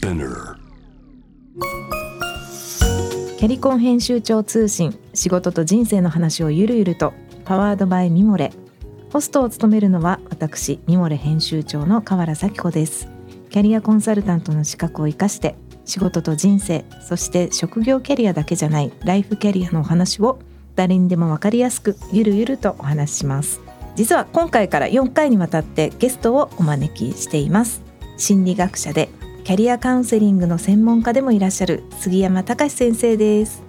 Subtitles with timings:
[0.00, 0.56] Spinner.
[3.36, 7.12] キャリコン編集長通信仕事と人生の話をゆるゆると
[7.44, 8.50] パワードバイミモレ。
[9.12, 13.08] ホストを務めるのは私ミモレ編集長の河原咲子です。
[13.50, 20.38] キャリアコンサルタントの資格を生かして仕事と人生そして職業キャリアだけじゃないライフキャリアのお話を
[20.76, 23.60] 誰にでも分かりやすくゆるゆるとお話しします。
[23.96, 27.82] 実は今回から4回にわたってゲストをお招きしています。
[28.16, 29.10] 心理学者で
[29.44, 33.62] キャリアカウンセリングの専門家でもいらっしゃる杉山隆先生です。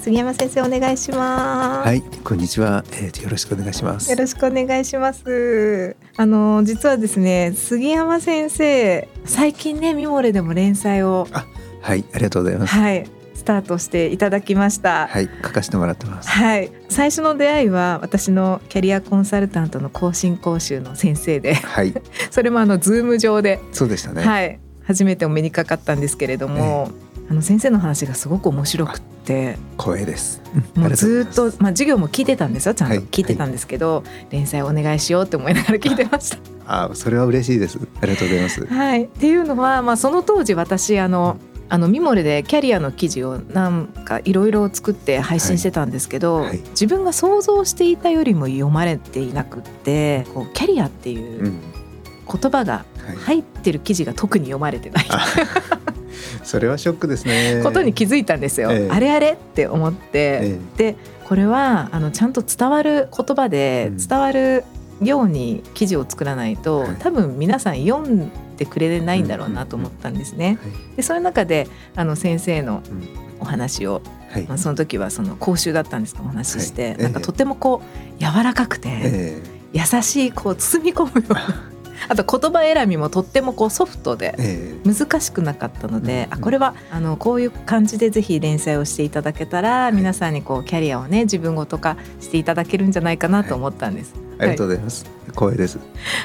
[0.00, 1.88] 杉山先生お願いします。
[1.88, 4.10] はい、こんにちは、えー、よろしくお願いします。
[4.10, 5.96] よろしくお願いします。
[6.16, 11.26] あの実はですね杉山先生最近ねミモレでも連載を
[11.80, 12.74] はい、ありがとうございます。
[12.74, 15.06] はいスタートしていただきました。
[15.06, 16.30] はい、書かせてもらってます。
[16.30, 21.52] はい、最初の出会いは私のキャリアコンサルタントの更新講習の先生で。
[21.52, 21.92] はい、
[22.30, 24.22] それもあのズーム上で、そうでしたね。
[24.22, 26.90] はい、初めてお目にかかったんですけれども、
[27.30, 30.42] あの先生の話がすごく面白くって光栄です。
[30.74, 32.94] もうずーっとまあ授業も聞いてたんですよちゃんと。
[32.96, 33.04] はい。
[33.04, 36.38] 聞いてたんですけど、連載お願いしようって思いながら聞いてました。
[36.66, 37.78] あ、それは嬉しいです。
[38.00, 38.66] ありがとうございます。
[38.66, 41.38] はい、っていうのは、まあ、その当時私あの
[41.70, 46.46] あのミモレでキャリアの記事をなんかいろいろ作って配信してたんですけど、はい。
[46.48, 46.58] はい。
[46.70, 51.60] 自分が想像していたよりも読まれていなくってこうキャリアっていううん
[52.26, 53.16] 言葉がはい。
[53.16, 55.26] 入ってる記事が特に読まれてない、あ
[56.42, 57.60] それはショックですね。
[57.62, 58.70] ことに気づいたんですよ。
[58.72, 58.88] ええ。
[58.90, 63.96] あれあれって思って、えでこれはあのちゃんと伝わる言葉でうん。
[63.98, 64.64] 伝わる
[65.02, 66.96] ように記事を作らないと、はい。
[66.98, 70.58] 多分皆さん読んでくれないんだろうなと思ったんですね。
[70.62, 70.96] はい。
[70.96, 73.24] でそういう中であの先生のうん。
[73.40, 74.44] お話を、はい。
[74.44, 76.96] まあ、その時はその講習だったんですけどお話しして、はい。
[76.98, 77.82] なんかとてもこ
[78.18, 79.42] う柔らかくて、え。
[79.72, 81.73] 優しいこう包み込むような
[82.08, 94.14] あと言葉選びもとってもこうソフトでええ難しくなかったので、うんあこれはあのこういう感じでぜひ連載をしていただけたら、皆さんにこうキャリアをね自分ごと化していただけるんじゃないかなと思ったんです。
[94.38, 95.06] ありがとうございます。
[95.32, 95.78] 光栄です。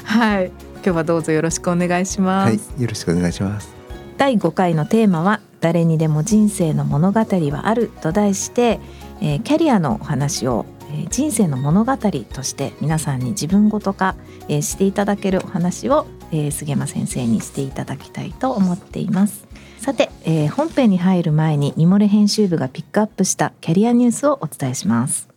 [0.03, 2.69] はい、今日はどうぞよろしくお願いします。
[2.69, 3.73] はい、よろしくお願いします。
[4.17, 8.79] 第5回のテーマは誰にでも人生の物語はあると題して、
[9.21, 10.78] えーキャリアのお話を、えー
[11.09, 14.15] 人生の物語として皆さんに自分ごと化、
[14.47, 16.07] していただけるお話を、
[16.51, 19.47] 杉山先生にしていただきたいと思っています。
[19.79, 25.29] さて、えー本編に入る前にミモレ編集部がピックアップしたキャリアニュースをお伝えします。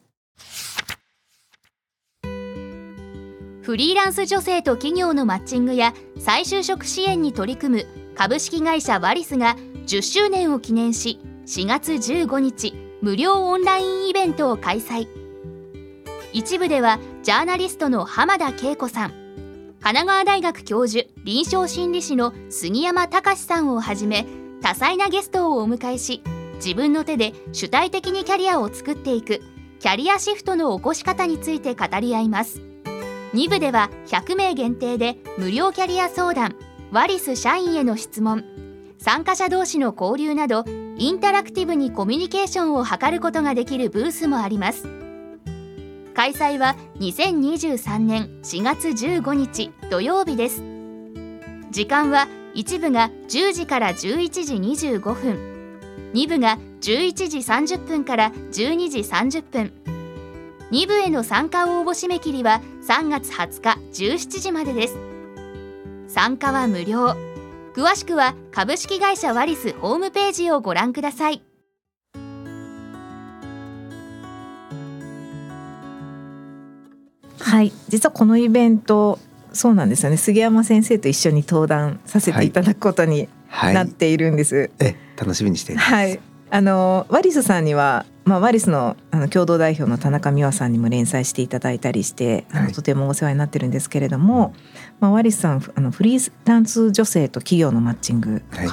[3.62, 7.86] フリーランス女性と企業のマッチングや再就職支援に取り組む
[8.16, 15.21] 株式会社ワリスが10周年を記念し4月15日無料オンラインイベントを開催。
[16.32, 19.22] 一部ではジャーナリストの浜田恵子さん。
[19.82, 24.26] 神奈川大学教授臨床心理士の杉山隆さんをはじめ
[24.62, 26.22] 多彩なゲストをお迎えし
[26.64, 29.40] 自分の手で主体的にキャリアを作っていく
[29.80, 32.62] キャリアシフトの起こし方について語り合います。
[33.34, 36.54] 2部では100名限定で無料キャリア相談
[36.92, 38.44] ワリス社員への質問
[38.98, 40.64] 参加者同士の交流など
[40.96, 45.01] インタラクティブにコミュニケーションを図ることができるブースもあります。
[46.12, 50.62] 開催は2023年4月15日土曜日です。
[51.70, 53.96] 時間は1部が10時から11
[54.44, 55.80] 時25分
[56.12, 59.72] 2部が11時30分から12時30分
[60.70, 64.96] 2部への参加応募締め切りは3月20日17時までです。
[66.08, 67.14] 参加は無料。
[67.74, 71.42] 詳しくは株式会社ワリスホームページをご覧ください。
[77.52, 77.70] はい。
[77.88, 79.18] 実はこのイベント
[79.52, 80.16] そうなんですよね。
[80.16, 82.50] 杉山先生と一緒に登壇させてい。
[82.50, 83.74] ただくことにはい。
[83.74, 85.92] なっているんです、え、楽しみにしています。
[85.92, 86.18] はい、
[86.48, 92.66] あのワリスさんには、まあ、ワリスのあの共同代表の田中美和さんにも連載していただいたりして、あはい。
[92.68, 94.54] のとてもお世話になってるんですけれども、
[95.00, 98.70] まあ、ワリスさんあのフリーランス女性と企業のマッチングとか、はい。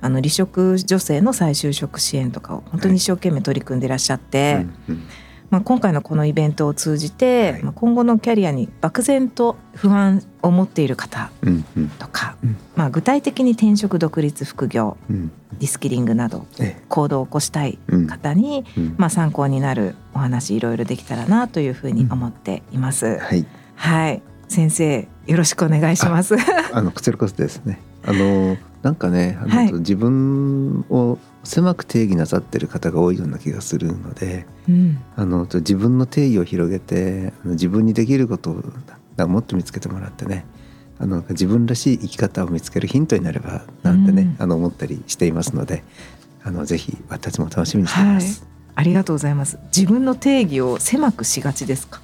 [0.00, 5.02] あの離職女性の再就職支援とかを本当に一生懸命取り組んでいらっしゃって、うんうん
[5.50, 15.30] まあ、今回のこのイベントを通じて、はいまあ、今後のキャリアに漠然と不安を持っている方うんうんとか、うんまあ、具体的に転職独立副業うん。
[15.58, 23.18] リスキリングなどえ、行動を起こしたいうん方に、うんまあ、参考になるお話いろいろできたらなというふうに思っています。
[23.18, 23.46] はい。
[23.74, 26.36] はい先生よろしくお願いします。
[26.72, 27.80] あのこちらこそですね。
[28.04, 29.72] あのなんかね、あの、はい。
[29.72, 34.98] 自分を狭く定義なさってる方が多いような気がするので、うん。
[35.16, 40.46] あの自分の定義を広げて、自分にできることをもっと見つけてもらってね、
[41.00, 44.36] あの自分らしい生き方を見つけるヒントになればなんてね、うん。
[44.38, 45.82] あの思ったりしていますので
[46.44, 48.46] あのぜひ私も楽しみにしています。
[48.76, 49.58] ありがとうございます。
[49.76, 52.00] 自分の定義を狭くしがちですか？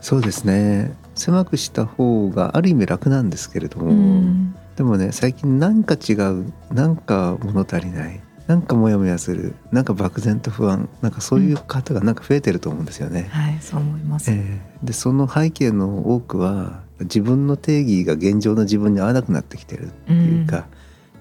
[0.00, 0.92] そうですね。
[1.14, 13.28] 狭くした方がある意味楽なんですけれども、うんでもね最近なんか違うなんか物足りないなんかモヤモヤするなんか漠然と不安なんかそういう方がなんか増えてると思うんですよね。
[13.32, 20.66] はいそう思います、えーでその背景の多くは自分の定義が現状の自分に合わなくなってきてるっていうか、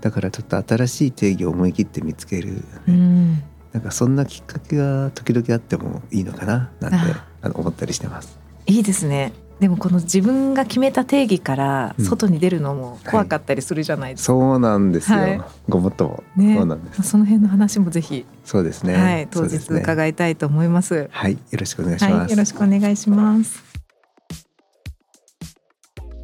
[0.02, 3.44] だからちょっと新しい定義を思い切って見つける、うん。
[3.74, 8.40] なんかそんなきっかけが時々あってもいいのかななんてああの思ったりしてます。
[8.68, 12.06] いいですねでもこの自分が決めた定義からうん。
[12.06, 15.42] 外に出るのも怖かったりするじゃないですか、そうなんですよ、はい。
[15.70, 16.56] ごもっとも、ね。
[16.56, 17.04] そうなんです。
[17.04, 18.96] その辺の話もぜひ、そうですね。
[18.96, 21.10] はい、当日伺いたいと思います。
[21.12, 23.64] はいよろしくお願いします、はい、よろしくお願いします。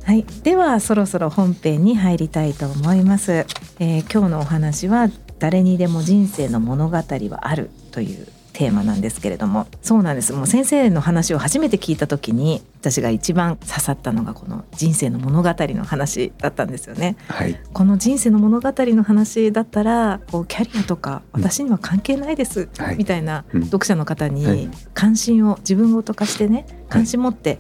[0.04, 3.45] はい、ではそろそろ本編に入りたいと思います。
[3.80, 9.68] えー今日のお話は誰にでも人生の物語はあるというテーマなんですけれども。
[9.81, 10.33] そうなんです。
[10.33, 17.15] もう先生の話を初めて聞いた時に私が一番刺さったのがこの人生の物語の話だったんですよね。
[17.27, 17.59] はい。
[17.74, 21.42] この人生の物語の話だったらこうキャリアとかうん。
[21.42, 22.98] 私には関係ないです、はい。
[22.98, 23.63] みたいなうん。
[23.65, 24.33] 読者の方はい。
[24.33, 27.59] に関心を自分ごと化してね関心持って、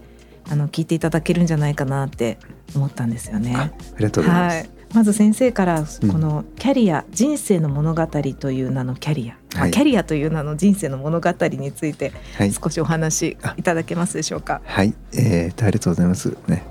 [0.49, 2.37] あの聞いていただけるんじゃないかなって
[2.75, 3.53] 思ったんですよね。
[3.55, 6.11] あありがとうございます、はい、まず先生からうん。
[6.11, 9.71] このキャリア、人生の物語という名のキャリア、まあはい。
[9.71, 12.51] キャリアという名の人生の物語についてはい。
[12.51, 14.61] 少しお話いただけますでしょうか？
[14.65, 16.35] はい、えーとありがとうございます。
[16.47, 16.63] ね。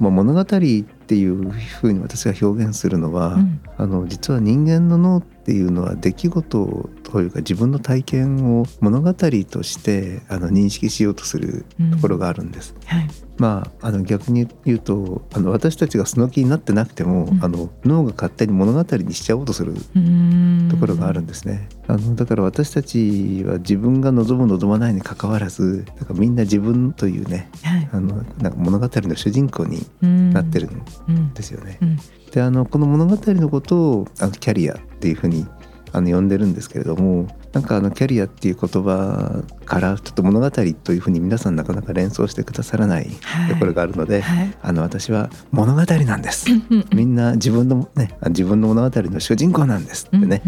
[0.00, 3.60] まあ、物語っていうふうに私が表現するのは、うん。
[3.76, 12.74] あの実は人間の脳っていうのは出来事というか自分の体験を物語としてあの認識しようとするところがあるんです。
[12.86, 17.44] はい、まあ、あの逆に言うとあの私たちがその気になってなくても、うん。
[17.44, 21.68] あの脳が勝手に物語にしちゃおうとするところがあるんですね。
[21.88, 27.88] あのだから私たちは自分が望む望まないに関わらずだからみんな自分というねはい。
[27.92, 31.78] あのなんか物語の主人公にななってるんうんですよね。
[31.80, 31.98] うん。
[32.30, 35.46] であのこの物語のことをあのキャリアっていうふうに
[35.94, 40.62] あの呼んでるんですけれどもなんかあのキャリアっていう言葉からちょっと物語と
[40.92, 43.52] いうふうに皆さんなかなか連想してくださらないはい。
[43.52, 44.54] ところがあるので、はい。
[44.60, 46.50] あの私は物語なんです。
[46.50, 50.42] うんみんな自分のね自分の物語の主人公なんですってね、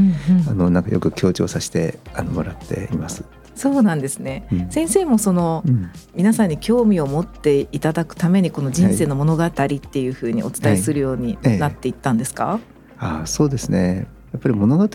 [0.51, 3.25] あのなんかよく強調させてあのもらっています。
[3.55, 4.49] そうなんですね。
[4.53, 4.71] うん。
[4.71, 5.91] 先生もそのうん。
[6.15, 11.59] 皆さんに興味を持っていただくためにこの人生の物語っていうふうにお伝えするようにええ。
[11.59, 12.59] なっていったんですか？
[12.99, 14.09] ああそうですね。
[14.33, 14.89] やっぱり物語っ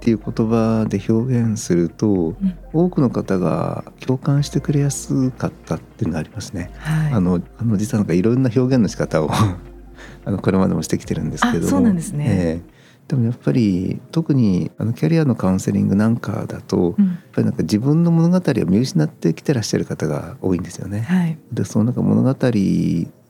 [0.00, 2.36] ていう言葉で表現すると、ん
[2.72, 6.70] 多くの方が共感してくれやすかったっていうのがありますね。
[6.78, 7.12] はい。
[7.12, 9.30] あのあの実はなんかいろんな表現の仕方を
[10.24, 12.80] あのこれまでもしてきてるんですけどそうなんですねええ
[13.10, 21.00] でもやっぱり特にあのキャリアのカウンセリングなんかだと、うんやっぱりなんか自分の物語を見失ってきてらっしゃる方が多いんですよね。
[21.02, 21.38] はい。
[21.52, 22.36] でそのなんか物語の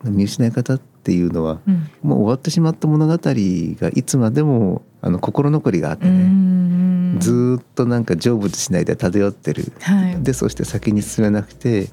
[0.05, 1.91] 見失い方っていうのはうん。
[2.02, 10.23] もう終わってしまった物語がいつまでもあの心残りがあってうね、んずーっとなんか成仏しないで漂ってる、はい。
[10.23, 11.88] でそして先に進めなくて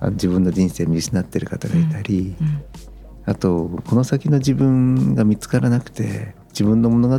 [0.00, 2.62] あの自分の人生見失ってる方がいたり、うん
[3.24, 7.18] あとこの先の自分が見つからなくて自分の物語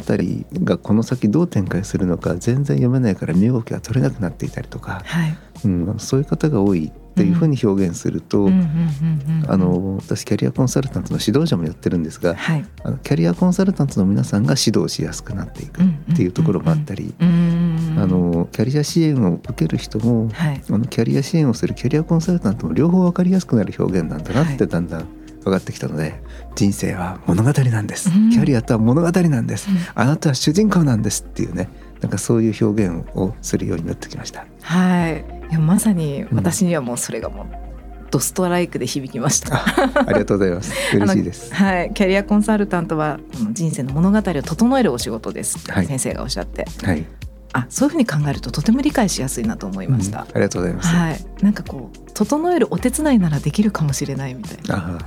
[0.66, 5.38] がこの先どう展開するのか全然読めないから身動きが取れなくなっていたりとか、はい。
[5.64, 12.66] うん、そういう方が多いっていうふうに表現すると、私キャリアコンサルタントの指導者もやってるんですが、はい。
[12.84, 20.62] あのキャリアコンサルタントの皆さんが指導しやすくなっていくっていうところもあったり、うんあのキャリア支援を受ける人も、はい。
[20.68, 25.06] あのキャリア支援をするキャリアコンサルタントも両方分かりやすくなる表現なんだなっはいてだんだん
[25.44, 26.20] 分かってきたので、
[26.56, 31.70] 人生は物語なんです、うんキャリアとは物語なんです、うんあなたは主人公なんですっていうね
[32.02, 34.46] なんかそういう表現をするようになってきました。
[34.62, 35.43] はい。
[35.54, 37.46] いやまさに私にはもうそれがもう
[38.10, 39.64] ドストライクで響きました。
[40.00, 40.74] ありがとうございます。
[40.98, 41.54] 嬉しいです。
[41.54, 45.86] はい、キャリアコンサルタントはこの人生の物語を整えるお仕事です、はい。
[45.86, 46.66] 先生がおっしゃって。
[46.84, 47.06] はい、
[47.54, 50.22] あそういうふうに考えるととても理解しやすいなと思いました。
[50.22, 50.24] うん。
[50.24, 50.88] あ、りがとうございます。
[50.88, 51.26] はい。
[51.44, 55.00] なんかこう整えるお手伝いならできるかもしれないみたいな。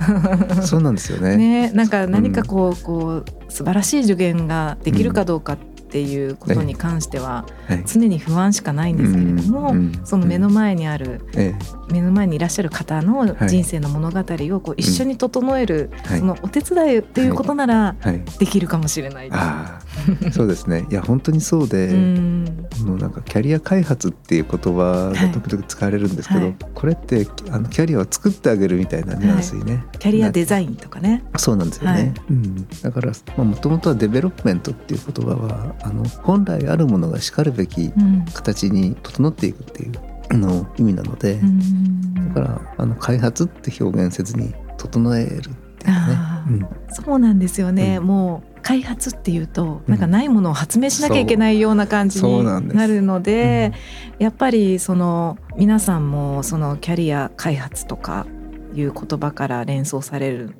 [0.49, 1.35] あそうなんですよね。
[1.67, 1.71] ね。
[1.71, 7.83] なんか何かこう,、こう素晴らしい助言ができるかどうかっていうことに関してははい。
[7.85, 9.73] 常に不安しかないんですけれども、
[10.05, 11.53] その目の前にあるえ
[11.89, 13.49] 目の前にいらっしゃる方のはい。
[13.49, 16.19] 人生の物語をこう一緒に整える、えはい。
[16.19, 18.23] そのお手伝いっていうことならはい。
[18.39, 19.29] できるかもしれない。
[19.31, 19.79] あ
[20.27, 20.85] あ、そうですね。
[20.89, 22.67] いや本当にそうで、うん。
[22.81, 26.55] あのなんかキャリア開発っていう言葉が時々使われるんですけど、はい。
[26.73, 31.23] これってあのキャリアを作ってあげるみたいなニュアンスにね、キャリアデザインとかね。
[31.37, 32.13] そうなんですよね、はい。
[32.29, 38.25] うん、だからもともとはデベロップメントっていう言葉はあの本来あるものがしかるべきうん。
[38.33, 42.33] 形に整っていくっていうあの意味なので、うん。
[42.33, 46.17] だからあの開発って表現せずに整えるっていうね。
[46.49, 48.03] うん、そうなんですよね、うん。
[48.05, 49.91] もう開発っていうとうん。
[49.91, 53.73] なんかないものを発明しなきゃいけないような感じになるので
[54.19, 58.25] やっぱりその皆さんもそのキャリア開発とか
[58.73, 60.51] いう言葉から連想される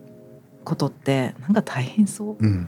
[0.64, 2.68] ことってなんか大変そう、うん、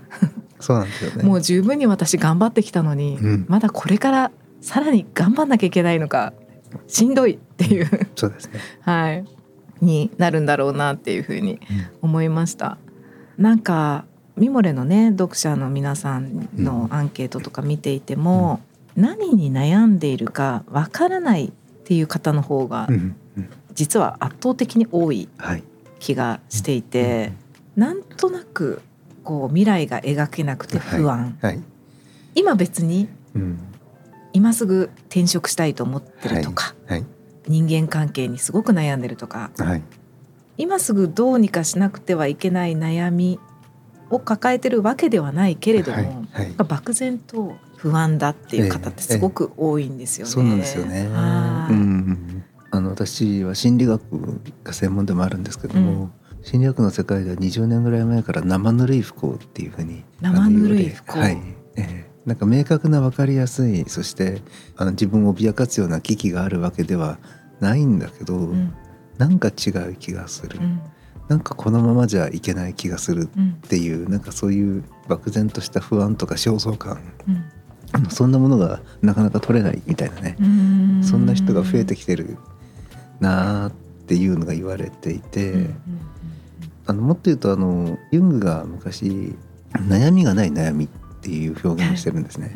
[0.59, 1.23] そうなんですよね。
[1.23, 3.45] もう十分に私頑張ってきたのに、うん。
[3.49, 6.33] まだこれからさらに頑張んなきゃいけないのか
[6.87, 8.59] しんどいっていうそうですね。
[8.81, 9.25] はい
[9.81, 11.59] になるんだろうなっていうふうに
[12.01, 12.77] 思いました。
[13.37, 18.61] なんかミモレのね読者の皆さんのアンケートとか見ていても、
[18.95, 21.51] 何に悩んでいるかわからないっ
[21.85, 25.63] ていう方の方がうんうん、実は圧倒的に多いはい。
[25.99, 27.33] 気がしていて、
[27.75, 28.81] なんとなく
[29.23, 31.61] こう未来が描けなくて不安、はい。
[32.35, 33.59] 今別にうん。
[34.33, 37.05] 今すぐ転職したいと思ってるとか、はい。
[37.47, 39.81] 人間関係にすごく悩んでるとかはい。
[40.57, 43.39] 今すぐどうにかしなくてはいけない悩み
[44.09, 46.25] を抱えてるわけではないけれども、
[46.67, 50.31] 漠然と不安だっていう方ってすごく多いんですよね。
[50.31, 51.07] そうなんですよね。
[51.07, 52.43] はいうん。
[52.71, 61.37] あの私は心理学が専門でもあるんですけども、うん心理学の世界では20年ぐらい前から生ぬるい不幸っていうふうに生ぬるい不幸はい。
[61.75, 64.43] ええなんか明確な分かりやすいそして
[64.77, 67.17] あの自分を脅かすような危機があるわけでは
[67.59, 68.73] ないんだけど、うん。
[69.17, 70.79] なんか違う気がする、うん。
[71.27, 73.57] なんかこのままじゃいけない気がするうん。
[73.65, 77.01] っていうなんかそういう漠然とした不安とか焦燥感。
[77.27, 78.09] うん。
[78.11, 81.03] そんなものがなかなか取れないみたいなね、うん。
[81.03, 82.37] そんな人が増えてきてる
[83.19, 83.71] なあっ
[84.05, 85.75] ていうのが言われていて、うん
[86.85, 89.35] あのもっと言うとあのユングが昔
[89.73, 90.87] 悩みがない悩みっ
[91.29, 92.51] ていう表現をしてるんですね。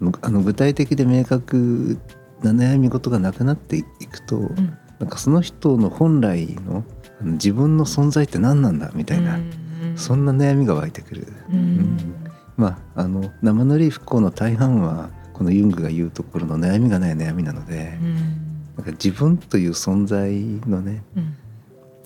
[0.00, 0.12] うん。
[0.20, 1.98] あの具体的で明確
[2.42, 4.76] な悩み事がなくなっていくと、うん。
[4.98, 6.84] なんかその人の本来の
[7.22, 9.52] 自分の存在って何なんだみたいな、うん
[9.96, 11.26] そんな悩みが湧いてくる。
[11.50, 11.96] うん。
[12.56, 18.14] まああの生ぬるい不幸の大半はこのユングが言うところの悩みがない悩みなので、うん。
[18.76, 20.32] なんか自分という存在
[20.70, 21.36] のねうん。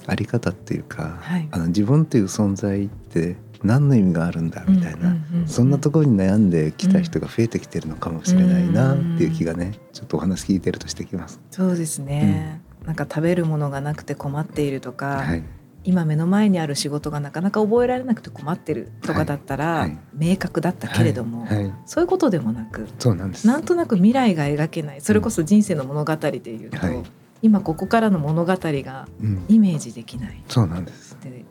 [0.06, 1.48] あり方っていうか、はい。
[1.50, 11.40] あの自分という存在って何の意味があるんだみたいな、うんうんうんそんなところに悩んできた人が増えてきてるのかもしれないなっていう気がねちょっとお話聞いてるとしてきます。
[11.50, 15.42] そうですね、なんか食べるものがなくて困っているとか、はい、
[15.84, 19.80] 今目の前にある仕事がなかなか覚えられなくて困ってるとかだったら、はい。
[19.80, 21.64] はい明確だったけれども、はい。
[21.64, 21.74] はい。
[21.86, 23.46] そういうことでもなくそうなんです。
[23.46, 27.02] なんとなく未来が描けないそれこそ人生の物語でいうと、はい。
[27.42, 30.42] 今ここからの物語がうん、イメージできない。
[30.48, 31.14] そうなんです。
[31.14, 31.43] ってええ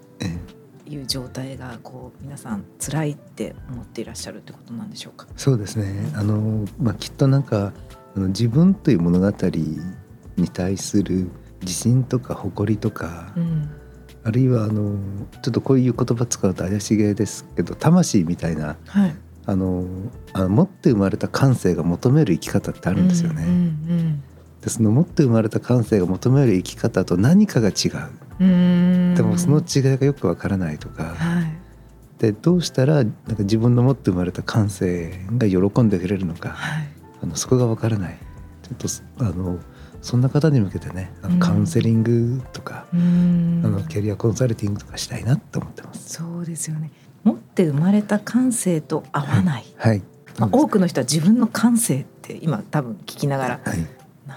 [0.93, 5.27] いう状態がこう皆さん辛いって思っていらっしゃるってことなんでしょうか？
[5.35, 6.11] そうですね。
[6.15, 7.73] あのまあきっとなんか
[8.15, 9.31] あの自分という物語
[10.37, 11.29] に対する
[11.61, 13.69] 自信とか誇りとか、うん
[14.25, 14.97] あるいはあの
[15.41, 19.85] ちょっとこういう言葉使うと怪しげですけど魂みたいなはい、あの
[20.31, 23.43] あの持って生まれた感性が求める生き方ってあるんですよね。
[23.43, 24.23] うんうん
[24.63, 29.15] でその持って生まれた感性が求める生き方と何かが違う。
[29.15, 31.15] でもその違いがよくわからないとか。
[31.15, 31.53] はい。
[32.19, 36.49] でどうしたらなんか自分の持って生まれた感性が喜んでくれるのか。
[36.49, 36.87] はい。
[37.21, 38.17] あのそこがわからない。
[38.63, 39.59] ちょっとすあの
[40.01, 41.39] そんな方に向けてねあうん。
[41.39, 43.61] のカウンセリングとか、うん。
[43.65, 46.13] あのキャリアコンサルティングとかしたいなって思ってます。
[46.13, 46.89] そうですよね。
[47.23, 50.01] 持って生まれた感性と合わない、はい、
[50.39, 53.87] まあ、多くの人は自分の感性って今多分聞きながらはい、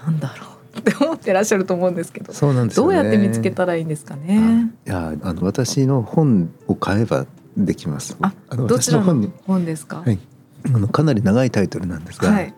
[0.05, 2.95] なんだろうって思ってらっしゃると思うんですけどそうなんですよね。
[2.95, 4.71] どうやって見つけたらいいんですかね？
[4.87, 7.25] あいやあの私の本を買えば
[7.57, 8.15] できます。
[8.21, 9.97] あのどちらのに本ですか？
[10.05, 10.19] はい
[10.65, 12.53] あのかなり長いタイトルなんですが、はい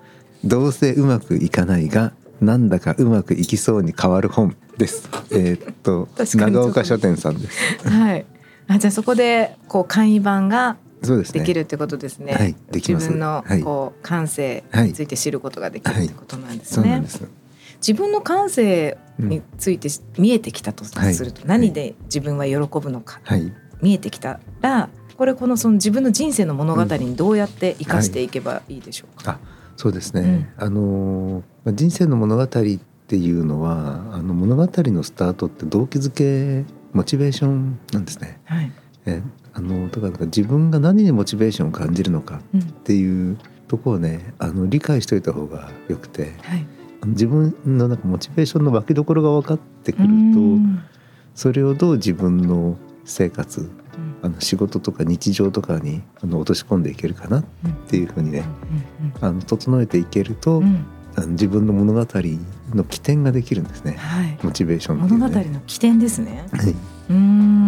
[0.46, 5.10] どうせうまくいかないがなんだかうまくいきそうに変わる本です。
[5.31, 7.88] えーっと長岡書店さんです。
[7.89, 8.25] はい。
[8.67, 11.39] あじゃあそこでこう簡易版がそうですね。
[11.39, 12.34] できるってことですね。
[12.34, 17.03] はいでき自分のはいこう感性について知ることができるってことなんですね。
[17.77, 20.94] 自分の感性うんについて見えてきたとす
[21.25, 23.53] ると、はい何で自分は喜ぶのか、はい。
[23.82, 29.32] 見えてきたらこれこのその自分の人生の物語にどうやって生かしていけばいいでしょうか？
[29.32, 29.39] あ
[29.77, 38.72] そうですね、あのまあ人生の物語っていうのはあの物語のスタートって動機づけモチベーションなんですね、はい。
[39.10, 39.24] えね、
[39.54, 42.62] あのだからなんか自分が何にモチベーションを感じるのかうん。
[42.62, 43.38] っていう
[43.68, 46.66] ところをねあの理解しておいた方がよくてはい。
[47.06, 50.84] 自分のなんかモチベーションの湧きどころが分かってくるとうん。
[51.36, 53.70] それをどう自分の生活うん。
[54.22, 57.44] あの仕事とか日常とかにあの落とし込んでいけるかなっ
[57.88, 58.44] ていうふうにね
[59.22, 60.62] あの整えていけると、
[61.16, 62.06] あの自分の物語
[62.74, 63.94] の起点ができるんですね。
[63.94, 64.38] はい。
[64.44, 65.36] モチベーションってい物語。
[65.36, 66.46] の起点ですね。
[66.51, 66.75] はい。
[67.10, 67.59] うん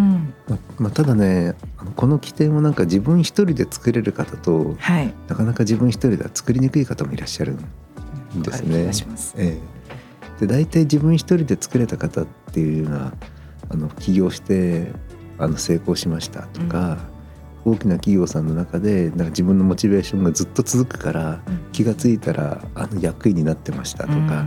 [0.51, 1.55] ままあ、ただね
[1.95, 5.13] この起点をなんか自分一人で作れる方とはい。
[5.27, 8.91] なかなか自分一人では作りにくい方もいらっしゃるんですね。
[9.37, 9.59] え
[10.37, 13.13] え、で大体自分一人で作れた方っていうのは
[13.69, 14.91] あの起業して
[15.37, 16.97] あの成功しましたとか、
[17.63, 21.71] 大きな企業さんの中でなんか自分のモチベーションがずっと続くからうん。
[21.71, 24.45] 気が付いたらあの役員になってましたとか、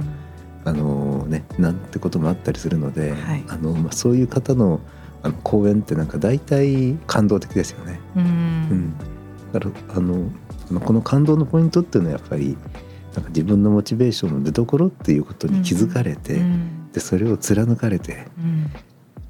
[0.65, 3.45] あのねなんてこともあったりするので、はい。
[3.49, 4.81] あのまあ、そういう方の
[5.25, 7.99] あの講演ってなんか大体感動的ですよね。
[8.15, 8.23] うん。
[8.23, 8.33] ううん。
[8.89, 8.95] ん、
[9.53, 10.31] だからあの
[10.81, 12.57] この感動のポイントっていうのはやっぱり
[13.15, 16.93] なんか自分のモチベーションの出所っていうことに気づかれて、うん。
[16.93, 18.71] でそれを貫かれてうん。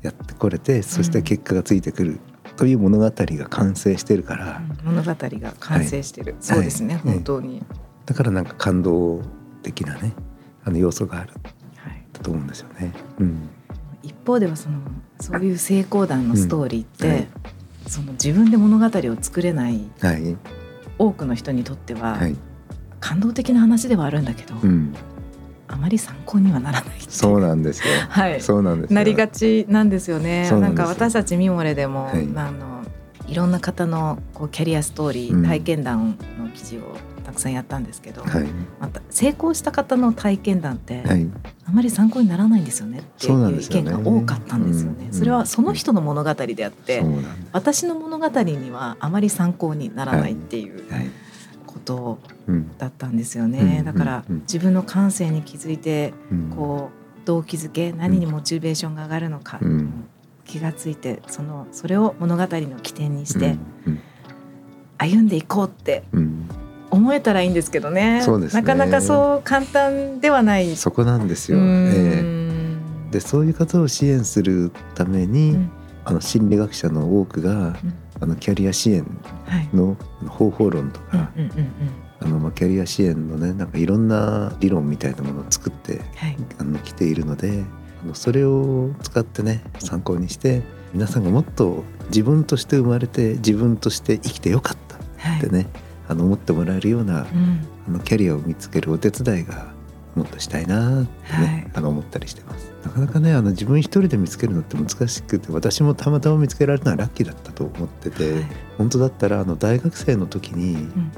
[0.03, 2.21] やってこれてそして結果がついてくる
[2.57, 7.03] という物語が完成してるから、物語が完成してる、そうですね、はい。
[7.15, 7.65] 本当に、
[8.05, 9.23] だからなんか感動
[9.63, 10.13] 的なね
[10.65, 11.33] あの要素がある。
[11.77, 12.93] はい、と思うんですよね。
[13.19, 13.29] うん。
[13.29, 13.54] 一
[14.25, 14.79] 方ではその
[15.21, 17.29] そういう成功談のストーリーって、うんはい。
[17.87, 20.37] その自分で物語を作れないはい。
[20.99, 22.37] 多くの人にとっては、はい。
[23.01, 24.95] 感動的な話ではあるんだけど、うん、
[25.69, 27.85] あまり参考にはならないそうなんですよ。
[28.09, 28.41] はい。
[28.41, 28.95] そうなんですよ。
[28.95, 30.51] なりがちなんですよね。
[30.51, 32.29] なんか私たちミモレでも、はい。
[32.35, 32.83] あの
[33.27, 35.45] いろんな方のこうキャリアストーリー、うん。
[35.45, 38.47] 体験談の記事をたくさんやったんですけど、はい。
[38.79, 41.29] また成功した方の体験談って、はい。
[41.67, 45.07] あまり参考にならないんですよねっていそう意見が多かったんですよね。
[45.07, 45.13] うん。
[45.13, 47.23] それはその人の物語であって、そうなん。
[47.23, 50.93] で私の物語にはあまり参考にならないっていうす。
[50.95, 51.11] はい。
[51.67, 53.79] ことうんだったんですよね。
[53.79, 53.85] うん。
[53.85, 54.41] だからうん。
[54.41, 56.51] 自分の感性に気づいてうん。
[56.55, 56.91] こ
[57.23, 60.05] う動機づけ何にモチベーションが上がるのか、うん。
[60.45, 64.01] 気がついてそのそれを物語の起点にしてうん。
[64.99, 66.49] 歩んでいこうってうん
[66.95, 68.23] 思えたらいいんですけどね。
[68.25, 68.63] そうですね。
[68.63, 70.77] なかなかそう簡単ではない。
[70.77, 71.59] そこなんですよ。
[71.59, 72.21] ええ。
[72.23, 75.71] んでそういう方を支援するために、うん。
[76.07, 77.55] あの心理学者の多くがう
[77.87, 77.95] ん。
[78.21, 79.05] あのキャリア支援
[79.47, 79.69] はい。
[79.75, 79.97] の
[80.29, 81.69] 方法論とか、うんうんうんうん。
[82.21, 86.37] あのまあキャリア支援のねなんかいろんな理論みたいなものを作ってはい。
[86.59, 87.65] あの来ているので
[88.03, 94.97] あのそれを使ってね参考にして皆さんがもっと自分として生まれて自分として生きてよかった
[95.29, 95.67] はいってね、
[96.09, 97.67] あの思ってもらえるようなうん。
[97.87, 99.75] あのキャリアを見つけるお手伝いが
[100.15, 101.71] もっとしたいなってね、はい。
[101.75, 102.73] あの思ったりしてます。
[102.85, 108.45] なかなかねあの自分一人で見つけるのって難しくて私もたまたま見つけられたのはラッキーだったと思ってて、はい。
[108.79, 111.13] 本当だったらあの大学生の時に、ん。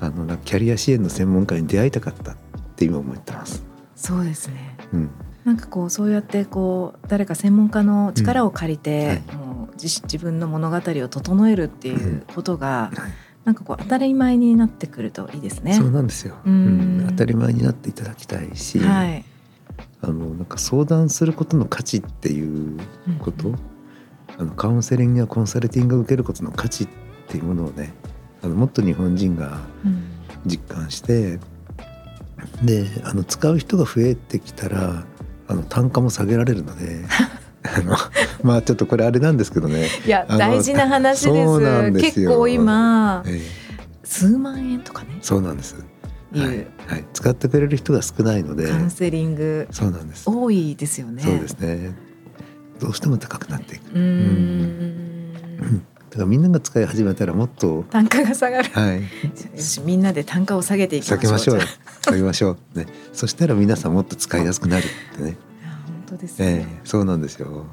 [0.00, 2.36] あのキャリア支援の専門家に出会いたかったっ
[2.76, 3.64] て今思ってます。
[3.96, 4.76] そうですね。
[4.92, 5.10] うん、
[5.44, 15.72] なんかこうそうやってこう誰か専門家の力を借りて、うんもう自自分の物語を整えるっていうことが、はいなんかこう当たり前になってくるといいですね。
[15.72, 17.00] そうなんですよ、うん。
[17.00, 17.06] うん。
[17.08, 19.24] 当たり前になっていただきたいし、はい。
[20.02, 22.78] あのなんか相談することの価値っていう
[23.20, 23.58] こと、うん。
[24.36, 26.88] あのカウンセリングやコンサルティングを受けることの価値っ
[27.28, 27.94] ていうものをね
[28.42, 30.04] あのもっと日本人がうん。
[30.44, 31.38] 実感して
[32.62, 35.04] であの使う人が増えてきたら
[35.48, 37.04] あの単価も下げられるので
[37.62, 37.96] あの
[38.42, 41.60] まあちょっとこれあれなんですけどね、いや大事な話です。
[41.92, 42.30] ですよ。
[42.30, 43.68] 結構今ええ。
[44.04, 45.18] 数万円とかね。
[45.20, 45.74] そうなんです、
[46.32, 46.46] はい。
[46.86, 48.68] はい、使ってくれる人が少ないので。
[48.68, 51.22] カウンセリングそうなんです、多いですよね。
[51.22, 51.94] そうですね。
[52.80, 53.90] どうしても高くなっていく。
[53.92, 55.32] うーん。
[56.10, 57.84] だからみんなが使い始めたらもっと。
[57.90, 58.70] 単価が下がる。
[58.70, 59.02] はい。
[59.84, 61.38] みんなで単価を下げていきましょう。
[61.38, 61.60] 下げましょう。
[62.00, 62.78] 下げましょう。
[62.78, 62.86] ね。
[63.12, 65.36] そしたら皆さんもっと使いやすくなるってね、
[66.08, 66.66] 当ですえね。
[66.68, 67.66] えそうなんですよ。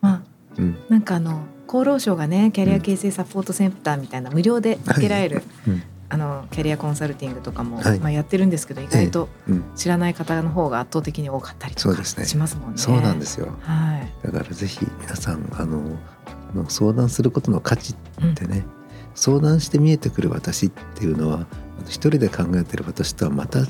[0.00, 0.22] まあ
[0.58, 0.76] うん。
[0.88, 5.82] なんかあの厚労省がねキャリア形成サポートセンターみたいな無料で受けられる、うん。
[6.08, 7.98] あのキャリアコンサルティングとかも、はい。
[8.00, 9.64] まあやってるんですけど意外とうん。
[9.74, 12.24] 知らない方の方が圧倒的に多かったりとかそうですね。
[12.24, 12.78] しますもんね。
[12.78, 13.48] そうなんですよ。
[13.60, 14.26] はい。
[14.26, 15.98] だからぜひ皆さんあの
[16.68, 18.64] 相談することの価値うんってね、
[19.14, 21.46] 相談して見えてくる私っていうのは
[21.86, 23.64] 一人で考えてる私とはまた違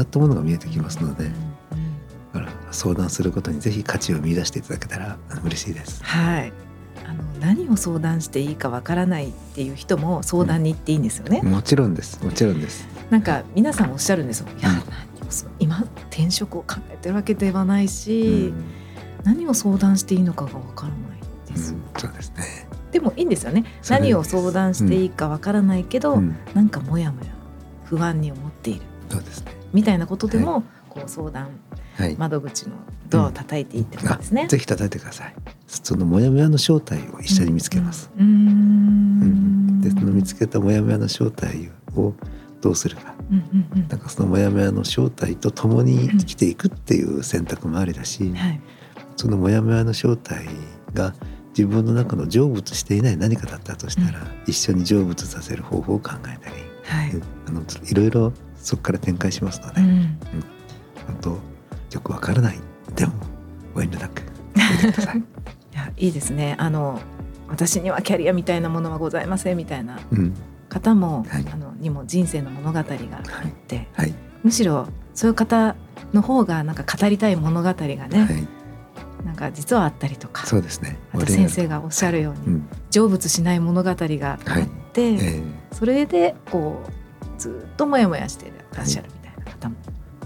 [0.00, 1.32] ったものが見えてきますので、うん
[2.72, 6.02] 相談することにぜひ価値を見出していただけたら嬉しいです。
[6.04, 6.52] はい。
[7.04, 11.42] あの何を相談していいかわからないっていう人も相談に行っていいんですよね。
[11.42, 12.88] もちろんですもちろんです。
[13.10, 14.48] なんか皆さんおっしゃるんですよ。
[14.58, 14.70] いや、
[15.58, 18.64] 今転職を考えてるわけではないし、うん
[19.24, 21.74] 何を相談していいのかがわからないです。
[21.74, 22.44] うんそうですね。
[22.72, 27.26] っでもいいんですよね何を相談していいかわからないけど、うんなんかモヤモヤ
[27.84, 31.52] 不安に思っているそうですねみたいなことでも、こう相談はい
[32.18, 32.76] 窓口の
[33.08, 34.44] ドアを叩いていってことですね。
[34.44, 35.34] あぜひ叩いてください。
[35.66, 38.26] そのモヤモヤの正体を一緒に見つけます、うん。
[38.26, 38.36] うん。
[39.78, 39.80] ん。
[39.80, 42.12] でその見つけたモヤモヤの正体を
[42.60, 43.14] どうするか。
[43.30, 43.88] うんうんうん。
[43.88, 48.60] なんかそのモヤモヤの正体と共に生きていくっていう選択もありだし、はい。
[49.16, 50.46] そそのモヤモヤの正体
[50.92, 51.14] が
[51.50, 57.10] 自分の中の成仏していない何かだったとしたら、一緒に成仏させる方法を考えたり、はい。
[57.12, 57.22] うん。
[57.48, 60.18] あのいろいろそこから展開しますので、うん。
[61.06, 61.55] 本当
[61.92, 62.58] よくわからない。
[62.94, 63.12] でも
[63.74, 64.22] お遠慮なく
[64.54, 65.22] 聞 い
[65.72, 66.56] やいいですね。
[66.58, 67.00] あの
[67.48, 70.34] 私にはキャリアみたいなものはございませんみたいなうん、
[70.68, 71.46] 方も、はい。
[71.52, 75.76] あのにも人生の物語があって、はい、むしろそういう方
[76.12, 78.06] の方がなんか語りたい物語がね、はい、
[79.24, 80.46] なんか実はあったりとか。
[80.46, 80.98] そうですね。
[81.12, 84.38] あと先生がおっしゃるように、うん、成仏しない物語があっ
[84.92, 85.42] て、ええ。
[85.72, 89.76] それでこうずっとモヤモヤしてらっしゃるみたいな方も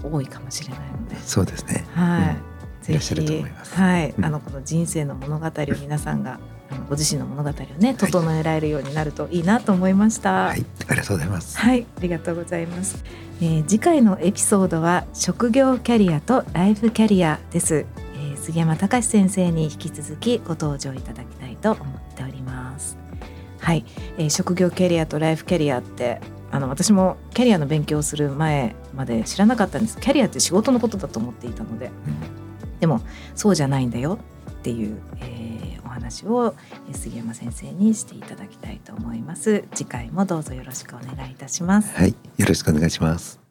[0.03, 1.85] 多いかもしれないので、そうですね。
[1.93, 6.39] はい、いぜらっしゃるとひ思いますはい、うんあのこの人生の物語を皆さんが
[6.89, 10.47] ご自身の物語をね整えられるようになるといいなと思いました。
[10.47, 11.57] はい、ありがとうございます。
[11.57, 13.03] はい、ありがとうございます。
[13.41, 17.85] えー次回のエピソードは職業キャリアとライフキャリアです。
[18.15, 22.97] えー杉山隆先生に引き続きご登場いただきたいと思っております。
[23.59, 23.85] はい、
[24.17, 29.97] えー職業キャリアとライフキャリアってあの私もキャリアの勉強をする前まで知らなかったんです。
[29.97, 31.91] キャリアって仕事のことだと思っていたので、
[32.79, 33.01] でも
[33.35, 34.19] そうじゃないんだよ
[34.51, 36.55] っていう、えーお話を
[36.89, 39.65] えー杉山先生にしていただきたいと思います。
[39.73, 41.93] 次回もどうぞよろしくお願いいたします。
[41.95, 43.41] はい、よろしくお願いします。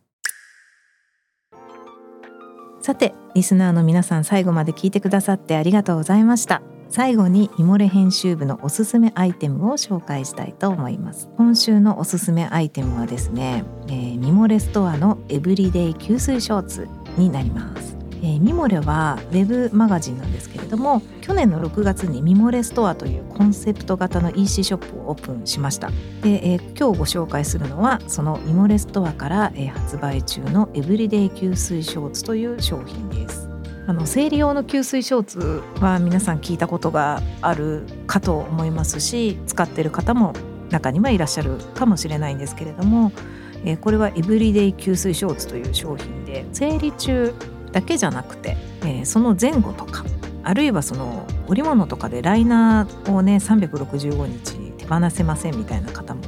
[2.80, 11.29] さてリスナーの皆さん最後まで聞いてくださってありがとうございました最後にミモレ編集部のおすすめアイテムを紹介したいと思います。
[11.37, 17.96] 今週のおすすめアイテムはですね、えーミモレストアのエブリデイ吸水ショーツになります。
[18.22, 25.90] えーミモレはウェブマガジンなんですけれども去年の6月にミモレストアというコンセプト型の EC ショップをオープンしました。
[26.22, 33.49] で、えー今日ご紹介するのはそのミモレストアから、えー発売中のエブリデイ吸水ショーツという商品です。
[33.86, 40.32] あの生理用の吸水ショーツは皆さん聞いたことがあるかと思いますし使ってる方も
[40.70, 43.10] 中にはいらっしゃるかもしれないんですけれども、
[43.64, 47.34] えこれはエブリデイ吸水ショーツという商品で生理中
[47.72, 50.04] だけじゃなくて、えその前後とか
[50.44, 56.22] あるいはその織物とかでライナーをね365日手放せませんみたいな方も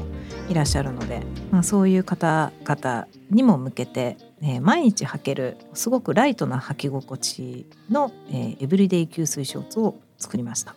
[0.48, 10.74] いらっしゃるので、まあ、そういう方々にも向けて、えー毎日履けるすごくライトな履き心地の、えーエブリデイ吸水ショーツを作りました。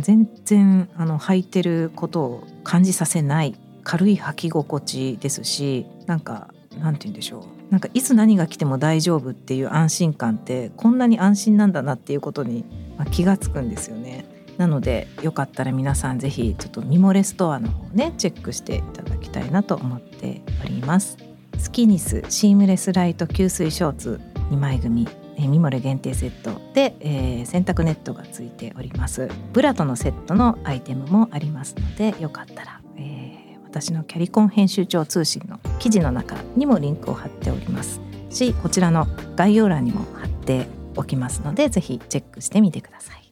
[0.00, 3.54] 全然あの履いてることを感じさせない
[3.84, 12.64] 軽い履き心地ですしなんかなんて言うんでしょうなんかいつ何が来ても大丈夫っていう安心感ってこんなに安心なんだなっていうことに、
[12.96, 14.26] ま気がつくんですよね。
[14.56, 21.27] なのでよかったら皆さんぜひちょっとミモレストアの方ねチェックしていただきたいなと思っております。
[21.58, 29.28] スキニスシームレスライト吸水ショーツ2枚組えーミモレ限定セットで、えー洗濯ネットがついております。
[29.52, 40.66] ブラとのセットのアイテムもありますのでよかったら、えー私のキャリコン編集長通信の記事の中にもリンクを貼っておりますしこちらの概要欄にも貼って
[40.96, 43.27] おきますのでぜひチェックしてみてください。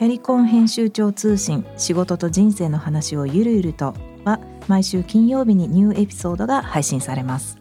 [0.00, 3.92] キャリコン編集長通信仕事と人生の話をゆるゆると
[4.24, 7.58] は毎週金曜日にニューエピソードが配信されます。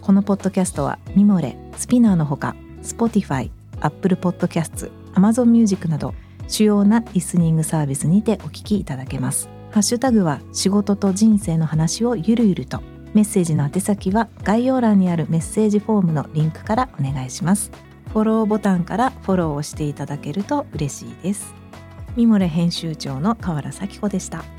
[0.00, 6.14] このポッドキャストはミモレスピナーのほか Spotify、Apple Podcasts、Amazon Music など
[6.48, 9.48] 主要なリスニングサービスにてお聞きいただけます。
[9.70, 12.82] ハッシュタグは仕事と人生の話をゆるゆると。
[13.14, 17.70] メッセージの宛先は概要欄にあるメッセージフォームのリンクからお願いします。
[18.08, 21.54] フォローボタンからフォローをしていただけると嬉しいです。
[22.18, 24.57] ミモレ編集長の河原咲子でした。